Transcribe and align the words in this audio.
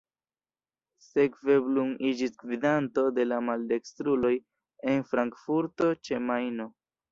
Sekve 1.07 1.57
Blum 1.65 1.91
iĝis 2.13 2.33
gvidanto 2.45 3.05
de 3.19 3.27
la 3.29 3.39
maldekstruloj 3.51 4.33
en 4.95 5.07
Frankfurto 5.13 5.95
ĉe 6.09 6.23
Majno. 6.29 6.71